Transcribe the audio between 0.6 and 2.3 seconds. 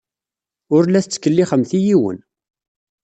Ur la tettkellixemt i yiwen.